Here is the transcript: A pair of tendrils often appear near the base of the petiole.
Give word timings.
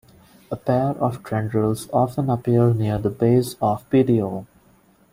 A 0.49 0.55
pair 0.55 0.93
of 0.97 1.23
tendrils 1.23 1.87
often 1.93 2.31
appear 2.31 2.73
near 2.73 2.97
the 2.97 3.11
base 3.11 3.53
of 3.61 3.85
the 3.91 4.03
petiole. 4.03 4.47